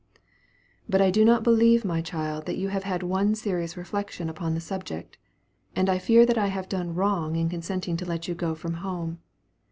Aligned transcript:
"But 0.89 0.99
I 0.99 1.11
do 1.11 1.23
not 1.23 1.43
believe, 1.43 1.85
my 1.85 2.01
child, 2.01 2.47
that 2.47 2.57
you 2.57 2.69
have 2.69 2.85
had 2.85 3.03
one 3.03 3.35
serious 3.35 3.77
reflection 3.77 4.29
upon 4.31 4.55
the 4.55 4.59
subject, 4.59 5.19
and 5.75 5.91
I 5.91 5.99
fear 5.99 6.25
that 6.25 6.39
I 6.39 6.47
have 6.47 6.67
done 6.67 6.95
wrong 6.95 7.35
in 7.35 7.49
consenting 7.49 7.97
to 7.97 8.05
let 8.05 8.27
you 8.27 8.33
go 8.33 8.55
from 8.55 8.73
home. 8.81 9.19